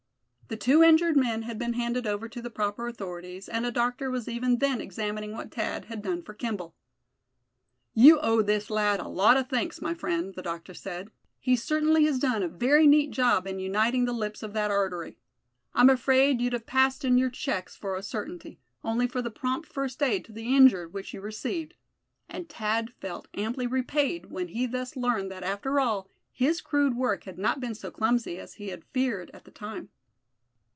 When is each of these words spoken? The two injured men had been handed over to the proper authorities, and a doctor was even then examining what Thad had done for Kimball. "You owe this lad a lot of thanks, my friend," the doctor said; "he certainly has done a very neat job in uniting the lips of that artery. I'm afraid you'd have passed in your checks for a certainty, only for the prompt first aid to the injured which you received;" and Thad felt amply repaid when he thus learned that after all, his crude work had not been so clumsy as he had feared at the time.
The 0.47 0.57
two 0.57 0.83
injured 0.83 1.15
men 1.15 1.43
had 1.43 1.57
been 1.57 1.75
handed 1.75 2.05
over 2.05 2.27
to 2.27 2.41
the 2.41 2.49
proper 2.49 2.85
authorities, 2.85 3.47
and 3.47 3.65
a 3.65 3.71
doctor 3.71 4.11
was 4.11 4.27
even 4.27 4.57
then 4.57 4.81
examining 4.81 5.31
what 5.31 5.53
Thad 5.53 5.85
had 5.85 6.01
done 6.01 6.21
for 6.23 6.33
Kimball. 6.33 6.75
"You 7.93 8.19
owe 8.19 8.41
this 8.41 8.69
lad 8.69 8.99
a 8.99 9.07
lot 9.07 9.37
of 9.37 9.47
thanks, 9.47 9.81
my 9.81 9.93
friend," 9.93 10.35
the 10.35 10.41
doctor 10.41 10.73
said; 10.73 11.09
"he 11.39 11.55
certainly 11.55 12.03
has 12.03 12.19
done 12.19 12.43
a 12.43 12.49
very 12.49 12.85
neat 12.85 13.11
job 13.11 13.47
in 13.47 13.59
uniting 13.59 14.03
the 14.03 14.11
lips 14.11 14.43
of 14.43 14.51
that 14.51 14.69
artery. 14.69 15.17
I'm 15.73 15.89
afraid 15.89 16.41
you'd 16.41 16.51
have 16.51 16.65
passed 16.65 17.05
in 17.05 17.17
your 17.17 17.29
checks 17.29 17.77
for 17.77 17.95
a 17.95 18.03
certainty, 18.03 18.59
only 18.83 19.07
for 19.07 19.21
the 19.21 19.31
prompt 19.31 19.71
first 19.71 20.03
aid 20.03 20.25
to 20.25 20.33
the 20.33 20.53
injured 20.53 20.91
which 20.93 21.13
you 21.13 21.21
received;" 21.21 21.75
and 22.27 22.49
Thad 22.49 22.91
felt 22.91 23.29
amply 23.35 23.67
repaid 23.67 24.25
when 24.31 24.49
he 24.49 24.65
thus 24.65 24.97
learned 24.97 25.31
that 25.31 25.43
after 25.43 25.79
all, 25.79 26.09
his 26.33 26.59
crude 26.59 26.97
work 26.97 27.23
had 27.23 27.37
not 27.37 27.61
been 27.61 27.73
so 27.73 27.89
clumsy 27.89 28.37
as 28.37 28.55
he 28.55 28.67
had 28.67 28.83
feared 28.83 29.31
at 29.33 29.45
the 29.45 29.51
time. 29.51 29.87